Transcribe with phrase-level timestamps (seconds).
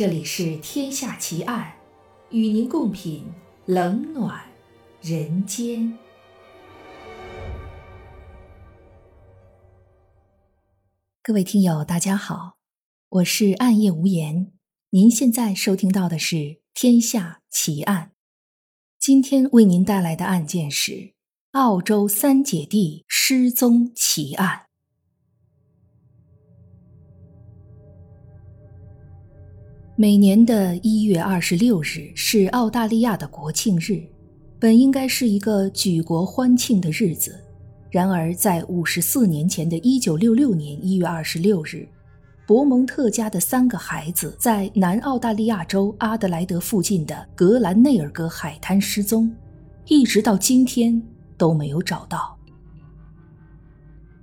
[0.00, 1.74] 这里是《天下奇案》，
[2.34, 3.22] 与您共品
[3.66, 4.42] 冷暖
[5.02, 5.98] 人间。
[11.22, 12.56] 各位听友，大家好，
[13.10, 14.50] 我是暗夜无言。
[14.88, 16.36] 您现在收听到的是
[16.72, 18.12] 《天下奇案》，
[18.98, 21.12] 今天为您带来的案件是
[21.50, 24.69] 澳洲三姐弟失踪奇案。
[30.00, 34.02] 每年的一月二十六日是澳大利亚的国庆日，
[34.58, 37.38] 本应该是一个举国欢庆的日子。
[37.90, 41.86] 然而，在五十四年前的一九六六年一月二十六日，
[42.46, 49.30] 伯蒙特家的三个孩子在南澳大利亚州阿德莱德附近的格兰内尔格海滩失踪，
[49.84, 50.98] 一直到今天
[51.36, 52.39] 都没有找到。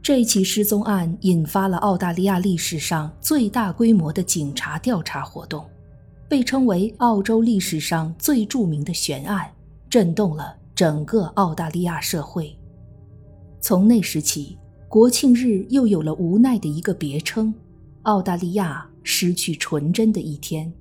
[0.08, 5.66] 这起失踪案引发了澳大利亚历史上最大规模的警察调查活动，
[6.30, 9.52] 被称为澳洲历史上最著名的悬案，
[9.90, 12.58] 震动了整个澳大利亚社会。
[13.60, 17.54] 从那时起，国庆日又有了无奈的一个别称——
[18.04, 20.72] 澳大利亚失去纯真的一天，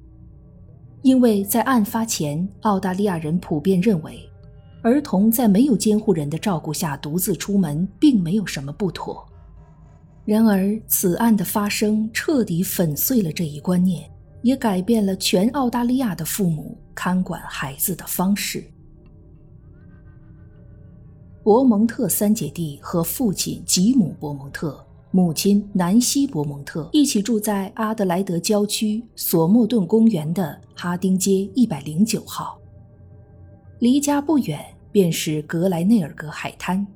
[1.02, 4.30] 因为在案发前，澳大利亚人普遍认为。
[4.86, 9.26] 儿童在没有监护人的照顾下独自出门，并没有什么不妥。
[10.24, 14.08] 然而，此案的发生彻底粉碎了这一观念，
[14.42, 18.62] 也改变了全澳大利亚的父母看管孩子的方式。
[21.42, 32.56] 伯蒙特三姐弟和父亲吉姆·伯蒙特、母亲南希·伯蒙特一起住在阿德莱德郊区索莫顿公园的哈丁街一百零九号，
[33.80, 34.64] 离家不远。
[34.96, 36.86] 便是格莱内尔格海滩，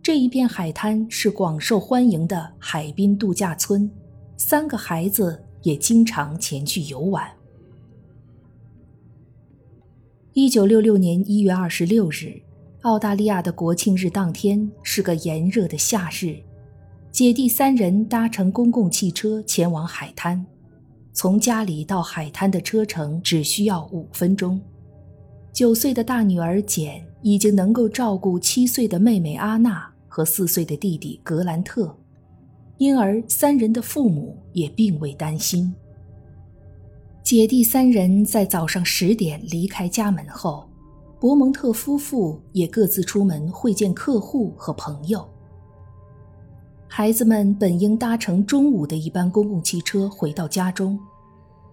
[0.00, 3.90] 这一片海滩是广受欢迎的海滨度假村，
[4.36, 7.28] 三个孩子也经常前去游玩。
[10.34, 12.40] 一九六六年一月二十六日，
[12.82, 16.36] 澳大利亚的国庆日当天是个炎热的夏日，
[17.10, 20.46] 姐弟三人搭乘公共汽车前往海滩，
[21.12, 24.60] 从家里到海滩的车程只需要五分钟。
[25.52, 27.04] 九岁的大女儿简。
[27.26, 31.92] 已经能够照顾七岁的妹妹阿娜和四岁的弟弟格兰特，
[32.78, 35.74] 因而三人的父母也并未担心。
[37.24, 40.68] 姐弟三人在早上十点离开家门后，
[41.18, 45.28] 伯蒙特夫妇也各自出门会见客户和朋友。
[46.86, 50.96] 孩子们本应搭乘中午的一班公共汽车回到家中，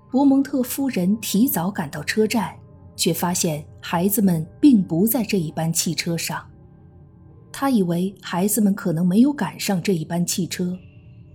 [0.09, 2.55] 伯蒙特夫人提早赶到车站。
[2.95, 6.43] 却发现孩子们并不在这一班汽车上，
[7.51, 10.77] 他以为孩子们可能没有赶上这一班汽车，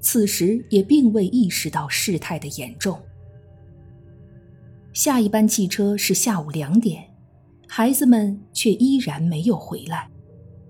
[0.00, 2.98] 此时也并未意识到事态的严重。
[4.92, 7.04] 下一班汽车是下午两点，
[7.66, 10.08] 孩子们却依然没有回来，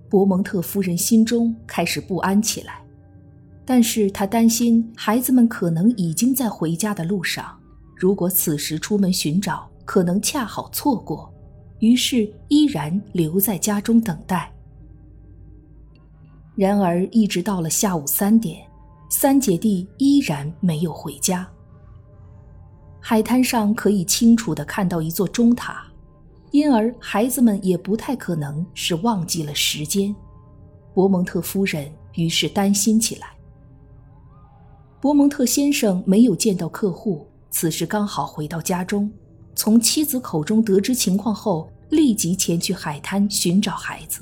[0.08, 2.82] 伯蒙特夫人心中开始不安起来，
[3.64, 7.58] 但是她担心孩子们可能已经在回家的路上，
[7.94, 9.70] 如果此时出门寻找。
[9.88, 11.32] 可能恰好错过，
[11.78, 14.52] 于是依然留在家中等待。
[16.54, 18.62] 然而，一直到了下午三点，
[19.08, 21.48] 三姐弟依然没有回家。
[23.00, 25.82] 海滩上可以清楚地看到一座钟塔，
[26.50, 30.14] 因而孩子们也不太可能是忘记了时间。
[30.92, 33.28] 伯蒙特夫人于是担心起来。
[35.00, 39.10] 伯蒙特先生没有见到客户，此时刚好回到家中。
[39.58, 44.20] 从妻子口中得知情况后，立即前去海滩寻找孩子，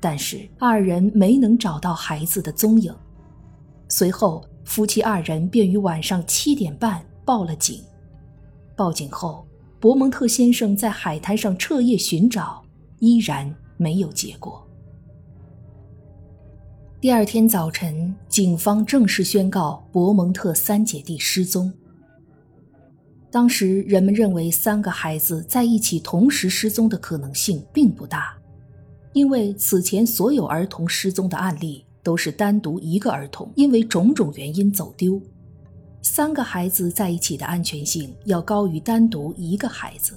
[0.00, 2.90] 但是二人没能找到孩子的踪影。
[3.90, 7.82] 随后，夫妻二人便于晚上七点半报了警。
[8.74, 9.46] 报警后，
[9.78, 12.64] 伯蒙特先生在海滩上彻夜寻找，
[13.00, 14.66] 依然没有结果。
[17.02, 21.70] 第二天早晨，警方正式宣告伯蒙特三姐弟失踪。
[23.34, 28.32] 当时人们认为三个孩子在一起同时失踪的可能性并不大，
[29.12, 35.20] 因为此前所有儿童失踪的案例都是单独一个儿童因为种种原因走丢，
[36.00, 40.14] 三个孩子在一起的安全性要高于单独一个孩子，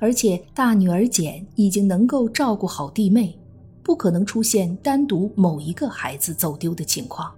[0.00, 3.38] 而且大女儿简已经能够照顾好弟妹，
[3.82, 7.30] 不可能出现单独某一个孩子走丢的情况，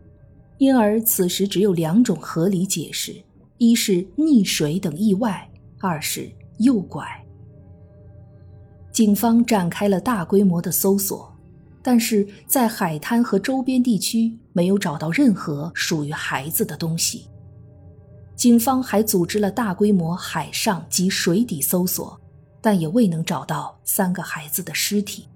[0.59, 3.17] 因而此时只有两种合理解释。
[3.59, 7.05] 一是溺水等意外，二是诱拐。
[8.93, 11.33] 警方展开了大规模的搜索，
[11.83, 17.27] 但是在海滩和周边地区没有找到任何属于孩子的东西。
[18.35, 22.21] 警方还组织了大规模海上及水底搜索，
[22.61, 25.27] 但也未能找到三个孩子的尸体。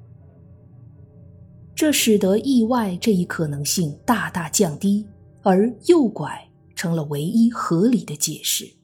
[1.75, 5.05] 这使得意外这一可能性大大降低，
[5.43, 8.75] 而诱拐成了唯一合理的解释。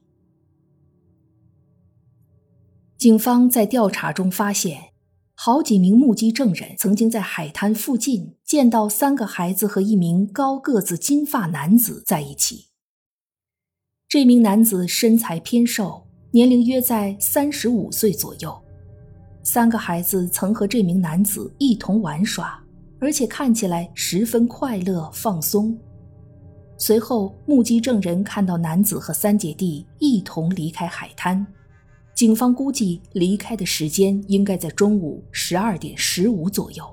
[2.97, 4.91] 警方在调查中发现，
[5.33, 12.65] 好几名目击证人曾经在海滩附近见到三个孩子和一名高个子金发男子在一起。
[14.09, 18.61] 这名男子身材偏瘦，年龄约在三十五岁左右。
[19.43, 22.61] 三个孩子曾和这名男子一同玩耍，
[22.99, 25.79] 而且看起来十分快乐放松。
[26.81, 31.45] 随后，目击证人看到男子和三姐弟一同离开海滩。
[32.15, 36.83] 警方估计离开的时间应该在中午十二点十五左右。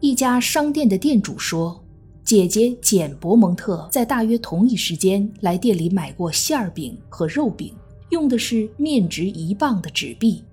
[0.00, 1.82] 一家商店的店主说，
[2.22, 7.74] 姐姐简·伯蒙特在大约同一时间来店里买过馅饼和肉饼，
[8.10, 10.44] 用的是面值一磅的纸币。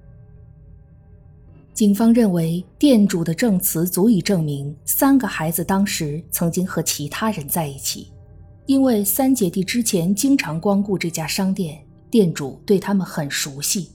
[1.82, 8.12] 警方认为，店主的证词足以证明三个孩子当时曾经和其他人在一起，
[8.68, 11.84] 因为三姐弟之前经常光顾这家商店。
[12.12, 13.90] 店主对他们很熟悉，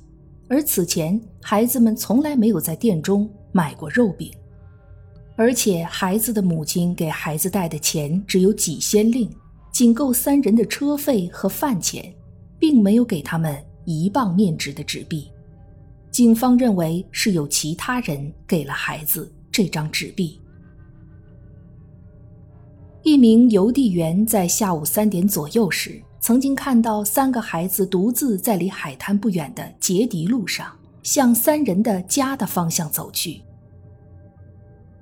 [0.48, 4.32] 而此前孩子们从来没有在店中买过肉饼，
[5.36, 9.30] 而且孩子的母亲给孩子带的钱只有几先令，
[9.72, 12.12] 仅够三人的车费和饭钱，
[12.58, 15.30] 并没有给他们一磅面值的纸币。
[16.16, 20.40] 警方认为是有其他人给了孩子这张纸币。
[23.02, 26.02] 一名邮递员在下午三点左右时。
[26.18, 33.42] 曾经看到三个孩子独自在离海滩不远的杰迪路上，向三人的家的方向走去。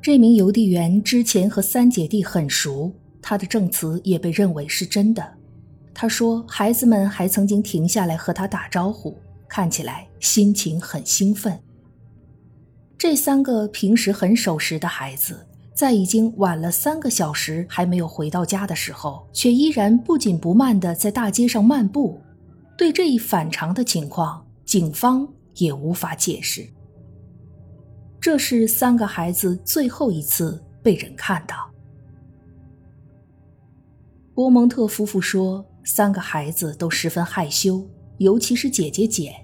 [0.02, 5.24] 这名邮递员之前和三姐弟很熟，他的证词也被认为是真的。
[5.94, 9.16] 他说，孩子们还曾经停下来和他打招呼，
[9.48, 11.60] 看起来心情很兴奋。
[12.96, 15.46] 这三个平时很守时的孩子。
[15.74, 22.22] 在已经晚了三个小时还没有回到家的时候，却依然不紧不慢地在大街上漫步。
[22.78, 26.64] 对这一反常的情况，警方也无法解释。
[28.20, 31.68] 这是三个孩子最后一次被人看到。
[34.32, 37.84] 波蒙特夫妇说，三个孩子都十分害羞，
[38.18, 39.34] 尤其是姐姐简，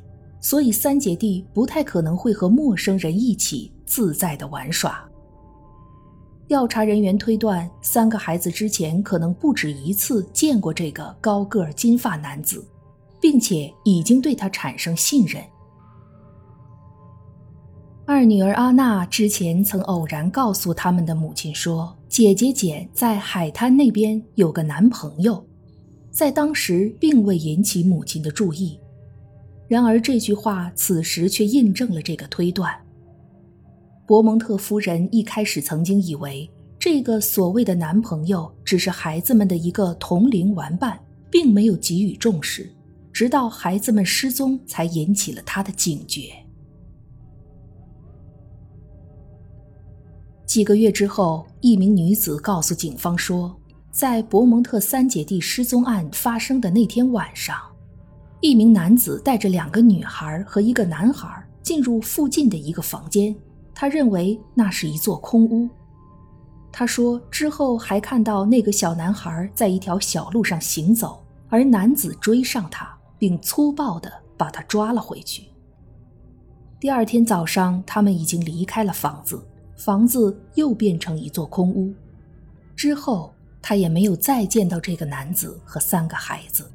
[0.41, 5.05] 所以三姐弟不太可能会和陌生人一起自在的玩耍。
[6.47, 12.67] 调查人员推断，三个孩子之前可能不止一次见过这个高个儿金发男子，
[13.21, 15.41] 并且已经对他产生信任。
[18.05, 25.45] 二女儿阿娜之前曾偶然告诉他们的母亲说，姐姐简在海滩那边有个男朋友，
[26.11, 28.79] 在当时并未引起母亲的注意。
[29.69, 32.75] 然而这句话此时却印证了这个推断。
[34.07, 40.99] 伯蒙特夫人一开始曾经以为，这个所谓的男朋友只是孩子们的一个同龄玩伴，
[41.31, 42.69] 并没有给予重视。
[43.13, 46.33] 直到孩子们失踪，才引起了他的警觉。
[50.47, 53.57] 几个月之后，一名女子告诉警方说，
[53.91, 57.57] 在伯蒙特三姐弟失踪案发生的那天晚上，
[58.41, 63.35] 一名男子带着两个女孩和一个男孩进入附近的一个房间。
[63.75, 65.69] 他认为那是一座空屋。
[66.71, 75.49] 他说，之后还看到那个小男孩在一条小路上行走，而男子追上他，并粗暴地把他抓了回去。
[76.79, 79.45] 第二天早上，他们已经离开了房子，
[79.75, 81.93] 房子又变成一座空屋。
[82.77, 86.71] 之后，他也没有再见到这个男子和三个孩子。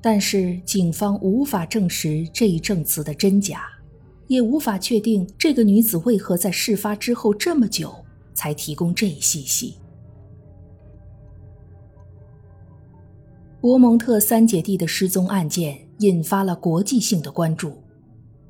[0.00, 3.68] 但是，警方无法证实这一证词的真假。
[4.28, 7.94] 也无法确定这个女子为何在事发之后这么久
[8.32, 9.74] 才提供这一信息。
[13.60, 17.76] 博蒙特三姐弟的失踪案件引发了国际性的关注。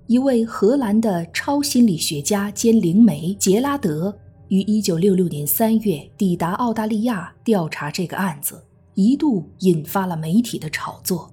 [0.07, 4.17] 一位荷兰的超心理学家兼灵媒杰拉德
[4.53, 11.33] 于1966年3月抵达澳大利亚调查这个案子，一度引发了媒体的炒作。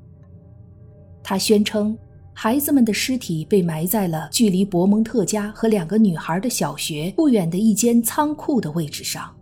[1.22, 1.98] 他宣称。
[2.32, 9.36] 孩子们的尸体被埋在了距离伯蒙特家和两个女孩的小学不远的一间仓库的位置上。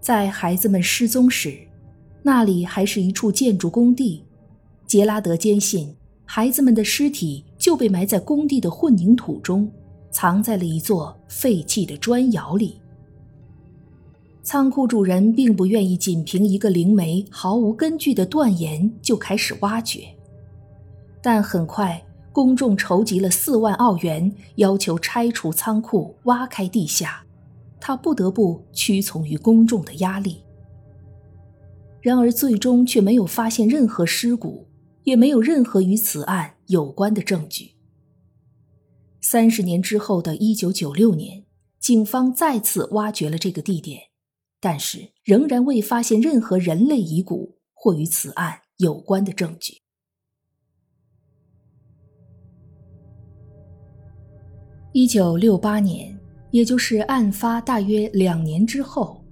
[0.00, 1.56] 在孩子们失踪时，
[2.24, 4.24] 那里还是一处建筑工地。
[4.84, 5.94] 杰拉德坚信，
[6.24, 9.70] 孩子们的尸体就被埋在工地的混凝土中，
[10.10, 12.80] 藏在了一座废弃的砖窑里。
[14.42, 20.06] 仓库主人并不愿意仅凭一个灵媒毫无根据的断言就开始挖掘，
[21.20, 22.00] 但很快
[22.32, 27.24] 公众筹集了四万澳元，要求拆除仓库、挖开地下，
[27.80, 30.42] 他不得不屈从于公众的压力。
[32.00, 34.68] 然而，最终却没有发现任何尸骨，
[35.02, 37.72] 也没有任何与此案有关的证据。
[39.28, 41.42] 三十年之后的一九九六年，
[41.80, 44.00] 警方再次挖掘了这个地点。
[44.60, 49.78] 但是仍然未发现任何人类遗骨或与此案有关的证据。
[54.92, 56.16] 一九六八年，
[56.52, 59.24] 也就是案发大约两年之后，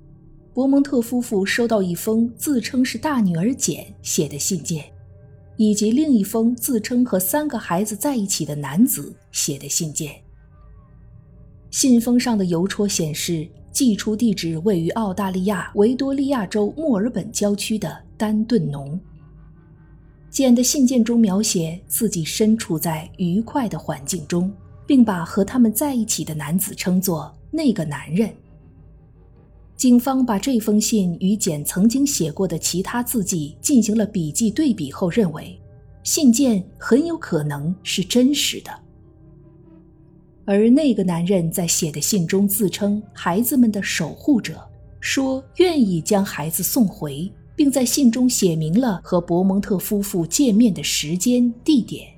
[0.52, 4.92] 伯蒙特夫妇收到一封自称是大女儿简写的信件，
[5.56, 10.14] 以及另一封自称和三个孩子在一起的男子写的信件。
[11.70, 13.48] 信封上的邮戳显示。
[13.74, 18.96] 寄出地址位于澳大利亚维多利亚州墨尔本郊区的丹顿农。
[20.30, 24.48] 简的信件中描写自己身处在愉快的环境中，
[24.86, 28.32] 并把和他们在一起的男子称作“那个男人”。
[29.84, 35.60] 警方把这封信与简曾经写过的其他字迹进行了笔迹对比后，认为
[36.02, 38.70] 信件很有可能是真实的。
[40.46, 44.58] 而那个男人在写的信中自称孩子们的守护者，
[45.00, 52.08] 说愿意将孩子送回，并在信中写明了和伯蒙特夫妇见面的时间、地点。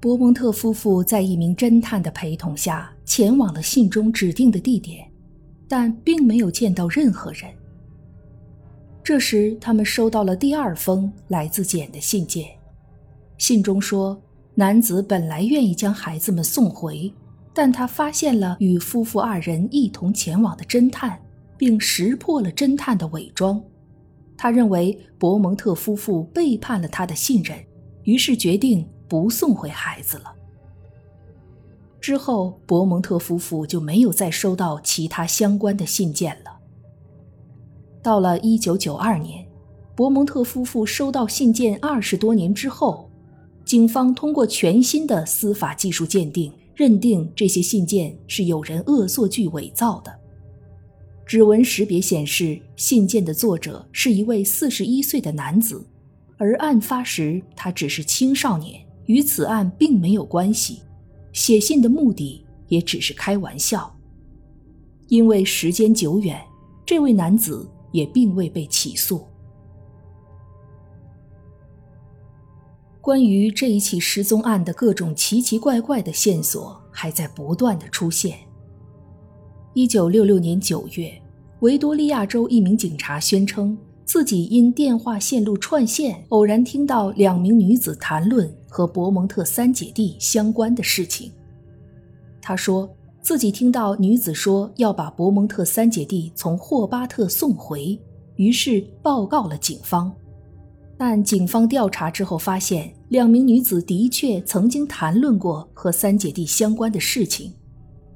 [0.00, 5.02] 伯蒙特夫妇在一名侦探的陪同下前往了信中指定的地点，
[5.68, 7.50] 但并没有见到任何人。
[9.02, 12.46] 这时，他们收到了第二封来自简的信件，
[13.38, 14.20] 信中说。
[14.56, 17.12] 男子本来愿意将孩子们送回，
[17.52, 21.20] 但他发现了与夫妇二人一同前往的侦探，
[21.58, 23.60] 并识破了侦探的伪装。
[24.36, 27.58] 他认为伯蒙特夫妇背叛了他的信任，
[28.04, 30.33] 于是决定不送回孩子了。
[32.04, 36.58] 之后，伯蒙特夫妇就没有再收到其他相关的信件了。
[38.02, 39.46] 到了1992年，
[39.96, 43.08] 伯蒙特夫妇收到信件二十多年之后。
[43.64, 50.14] 警方通过全新的司法技术鉴定，认定这些信件是有人恶作剧伪造的。
[51.24, 55.82] 指纹识别显示，信件的作者是一位四十一岁的男子，
[56.36, 60.82] 而案发时他只是青少年，与此案并没有关系。
[61.34, 63.94] 写信的目的也只是开玩笑。
[65.08, 66.40] 因为时间久远，
[66.86, 69.22] 这位男子也并未被起诉。
[73.02, 78.38] 关于这一起失踪案的各种奇奇怪怪的线索还在不断的出现。
[79.74, 81.12] 一九六六年九月，
[81.60, 83.76] 维多利亚州一名警察宣称
[84.06, 91.30] 自己因电话线路串线，偶然听到两名女子谈论和伯蒙特三姐弟相关的事情。
[92.42, 97.96] 他说自己听到女子说要把伯蒙特三姐弟从霍巴特送回，
[98.34, 100.12] 于是报告了警方。
[100.98, 107.52] 但警方调查之后发现，两名女子的确曾经谈论过和三姐弟相关的事情，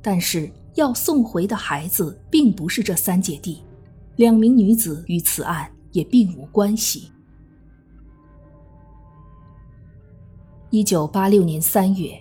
[0.02, 3.62] 但是要送回的孩子并不是这三姐弟，
[4.16, 7.12] 两名女子与此案也并无关系。
[10.70, 12.12] 一九八六年三月，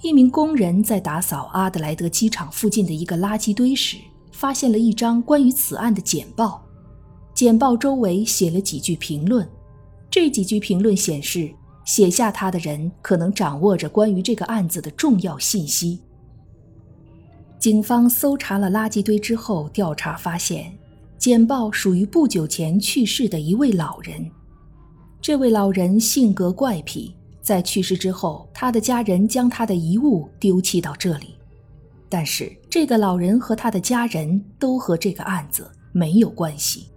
[0.00, 3.96] 一名工人在打扫阿德莱德机场附近的一个垃圾堆时，
[4.30, 6.62] 发现了一张关于此案的简报，
[7.34, 9.48] 简报周围写了几句评论。
[10.08, 11.50] 这几句评论显示，
[11.84, 15.98] 写下它的人可能掌握着关于这个案子的重要信息。
[17.58, 20.72] 警方搜查了垃圾堆之后，调查发现，
[21.18, 24.30] 简报属于不久前去世的一位老人。
[25.20, 31.34] 这位老人性格怪癖，在去世之后，他的家人将他的遗物丢弃到这里。
[32.08, 36.88] 但是，这个老人和他的家人都和这个案子没有关系。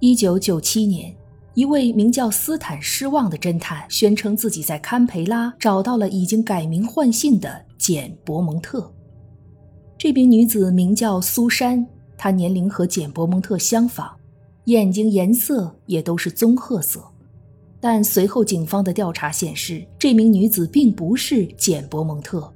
[0.00, 1.12] 一九九七年，
[1.54, 8.92] 一位名叫斯坦失望的侦探宣称自己在堪培拉找到了已经改名换姓的简·伯蒙特。
[9.98, 11.84] 这名女子名叫苏珊，
[12.16, 14.12] 她年龄和简·伯蒙特相仿，
[14.66, 17.02] 眼睛颜色也都是棕褐色。
[17.80, 22.52] 但随后警方的调查显示，这名女子并不是简·伯蒙特，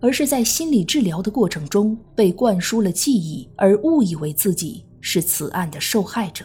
[0.00, 6.44] 而是在心理治疗的过程中被灌输了记忆，而误以为自己是此案的受害者。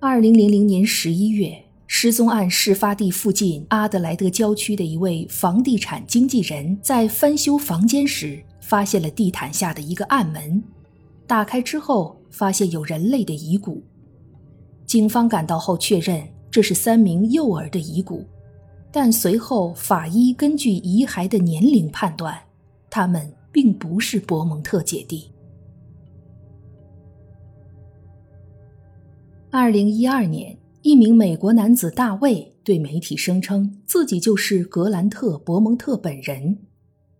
[0.00, 10.62] 二零零零年十一月，失踪案事发地附近阿德莱德郊区的一位房地产经纪人在翻修房间时，发现了地毯下的一个暗门，
[11.26, 13.82] 打开之后发现有人类的遗骨。
[14.86, 18.24] 警方赶到后确认这是三名幼儿的遗骨，
[18.92, 22.38] 但随后法医根据遗骸的年龄判断，
[22.88, 25.30] 他们并不是伯蒙特姐弟。
[29.50, 30.56] 二零一二年。
[30.84, 36.58] 一名美国男子大卫对媒体声称自己就是格兰特·伯蒙特本人。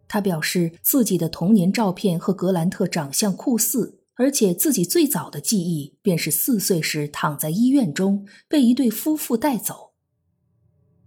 [0.06, 9.92] 他表示自己的童年照片和格兰特长相酷似，而且自己最早的记忆便是四岁时躺在医院中被一对夫妇带走。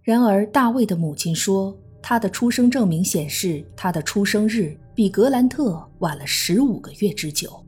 [0.02, 7.64] 然而，大卫的母亲说，他的出生证明显示他的出生日比格兰特晚了十五个月之久。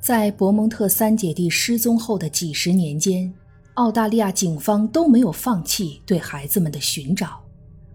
[0.00, 3.32] 在伯蒙特三姐弟失踪后的几十年间，
[3.74, 7.43] 澳大利亚警方都没有放弃对孩子们的寻找。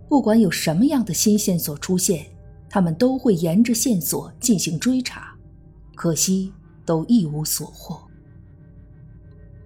[0.09, 2.25] 不管有什么样的新线索出现，
[2.67, 5.33] 他们都会沿着线索进行追查。
[5.95, 6.51] 可惜，
[6.83, 8.01] 都一无所获。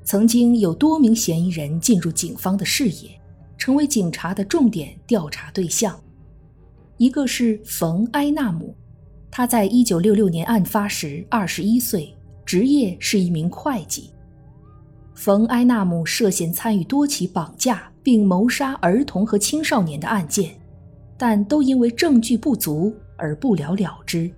[0.03, 3.19] 曾经有多名嫌疑人进入警方的视野，
[3.57, 5.97] 成为警察的重点调查对象。
[6.97, 8.75] 一个是冯·埃纳姆，
[9.31, 12.13] 他在1966年案发时21岁。
[12.45, 14.11] 职业是一名会计。
[15.15, 20.53] 冯·埃纳姆涉嫌参与多起绑架并谋杀儿童和青少年的案件，
[21.17, 24.29] 但都因为证据不足而不了了之。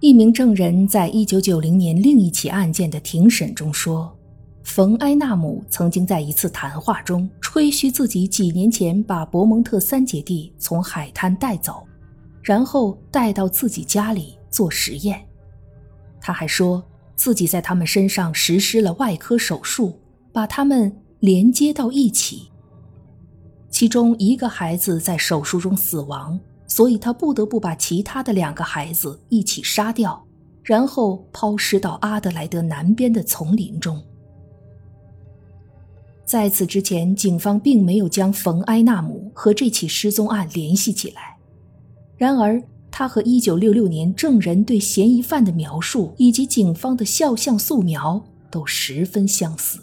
[0.00, 4.14] 一名证人在一九九零年另一起案件的庭审中说，
[4.62, 11.86] 冯·埃纳姆曾经在一次谈话中吹嘘自己几年前把伯蒙特三姐弟从海滩带走，
[12.42, 15.24] 然后带到自己家里做实验。
[16.20, 16.84] 他还说
[17.14, 19.98] 自己在他们身上实施了外科手术，
[20.32, 22.50] 把他们连接到一起。
[23.70, 30.22] 其中一个孩子在手术中死亡，所以他不得不把其他的两个孩子一起杀掉，
[30.62, 33.98] 然后抛尸到阿德莱德南边的丛林中。
[36.26, 41.38] 在此之前，警方并没有将冯·埃纳姆和这起失踪案联系起来。
[42.18, 49.80] 然而，他和1966年证人对嫌疑犯的描述以及警方的肖像素描都十分相似。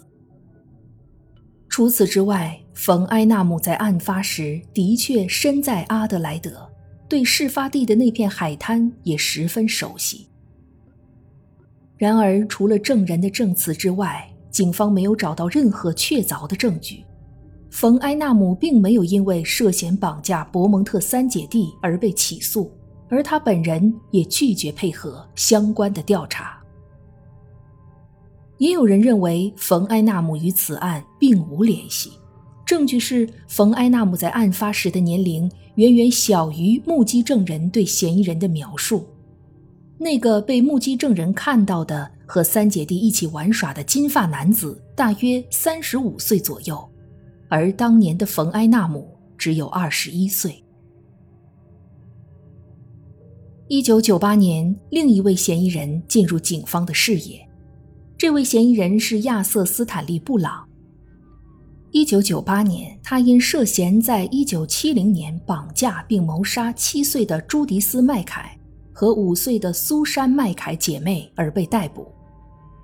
[1.72, 6.70] 除此之外，冯·埃纳姆在案发时的确身在阿德莱德，
[7.08, 10.28] 对事发地的那片海滩也十分熟悉。
[11.96, 17.02] 然而，除了证人的证词之外，警方没有找到任何确凿的证据。
[17.70, 22.70] 冯·埃纳姆并没有因为涉嫌绑架伯蒙特三姐弟而被起诉。
[23.08, 26.61] 而他本人也拒绝配合相关的调查。
[28.62, 32.12] 也有人认为冯·埃纳姆与此案并无联系，
[32.64, 39.04] 证据是冯·埃纳姆在案发时的年龄远远小于目击证人对嫌疑人的描述。
[39.98, 46.88] 那个被目击证人看到的和三姐弟一起玩耍的金发男子大约三十五岁左右，
[47.48, 50.62] 而当年的冯·埃纳姆只有二十一岁。
[53.66, 57.44] 一九九八年，另一位嫌疑人进入警方的视野。
[58.22, 60.64] 这位嫌疑人是亚瑟·斯坦利·布朗。
[61.90, 68.56] 一九九八年，他因涉嫌在一九七零年绑架并谋杀七岁的朱迪斯·麦凯
[68.92, 72.06] 和五岁的苏珊·麦凯姐妹而被逮捕。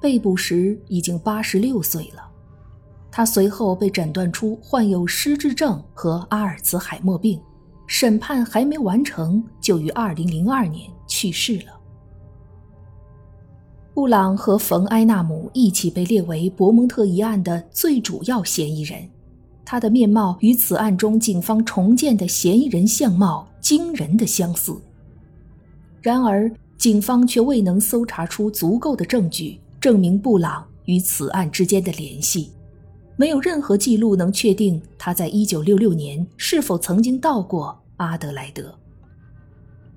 [0.00, 2.28] 被捕时已经八十六岁了。
[3.08, 7.40] 他随后被诊断出患有失智症和阿尔茨海默病。
[7.86, 11.77] 审判还没完成，就于二零零二年去世了。
[13.98, 19.02] 布朗和冯·埃纳姆一起被列为伯蒙特一案的最主要嫌疑人，
[19.64, 24.72] 他的面貌与此案中警方重建的嫌疑人相貌惊人的相似。
[26.00, 32.52] 然而，警方却未能搜查出足够的证据证明布朗与此案之间的联系。
[33.16, 38.72] 没有任何记录能确定他在1966年是否曾经到过阿德莱德，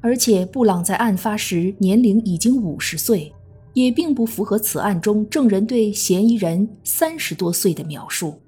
[0.02, 3.32] 而且布朗在案发时年龄已经五十岁，
[3.74, 8.40] 也并不符合此案中证人对嫌疑人三十多岁的描述。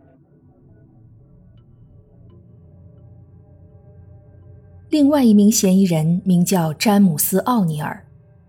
[4.89, 8.05] 另外一名嫌疑人名叫詹姆斯·奥尼尔。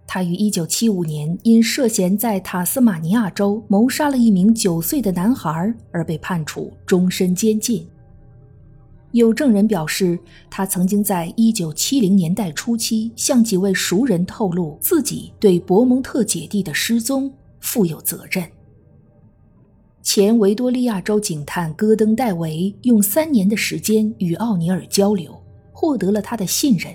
[0.07, 7.85] 他于1975年因涉嫌在塔斯马尼亚州谋杀了一名九岁的男孩而被判处终身监禁。
[9.15, 10.19] 有证人表示，
[10.51, 18.45] 他曾经在1970年代初期向几位熟人透露，自己对伯蒙特姐弟的失踪负有责任。
[20.03, 26.93] 前维多利亚州警探戈登·戴维用三年的时间与奥尼尔交流，获得了他的信任。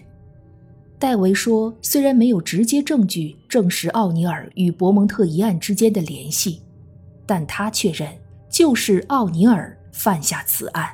[0.99, 6.61] 戴维说：“虽然没有直接证据证实奥尼尔与伯蒙特一案之间的联系，
[7.25, 8.09] 但他确认
[8.49, 10.89] 就是奥尼尔犯下此案。”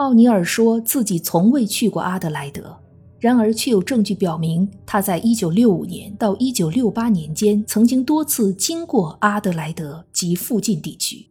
[0.00, 2.80] 奥尼尔说自己从未去过阿德莱德，
[3.18, 11.26] 然而却有证据表明他在1965年到1968年间曾经多次经过阿德莱德及附近地区。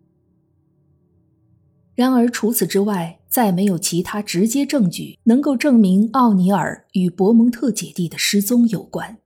[1.95, 9.17] 然而除此之外，再没有其他直接证据能够证明奥尼尔与伯蒙特姐弟的失踪有关。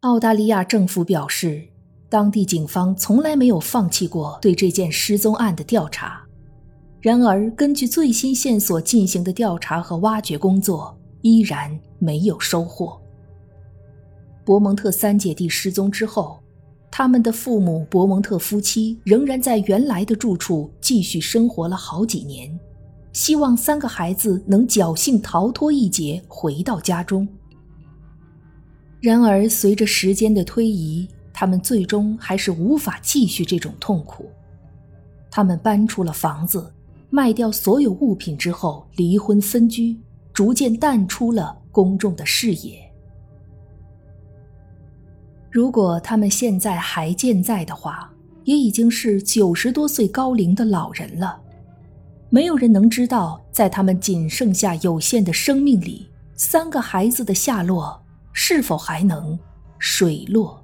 [0.00, 1.73] 澳大利亚政府表示。
[2.14, 6.24] 当地警方从来没有放弃过对这件失踪案的调查，
[7.00, 12.96] 然而根据最新线索进行的调查和挖掘工作依然没有收获。
[14.44, 16.38] 伯蒙特三姐弟失踪之后，
[16.88, 22.48] 他们的父母伯蒙特夫妻仍然在原来的住处继续生活了好几年，
[23.12, 27.26] 希望三个孩子能侥幸逃脱一劫回到家中。
[29.00, 34.30] 然而，随着时间的推移，他们最终还是无法继续这种痛苦，
[35.30, 36.72] 他们搬出了房子，
[37.10, 39.98] 卖掉所有物品之后离婚分居，
[40.32, 42.80] 逐渐淡出了公众的视野。
[45.50, 48.10] 如果他们现在还健在的话，
[48.44, 51.40] 也已经是九十多岁高龄的老人了。
[52.30, 58.00] 没有人能知道，在他们仅剩下有限的生命里，三个孩子的下落
[58.32, 59.38] 是否还能
[59.78, 60.63] 水落。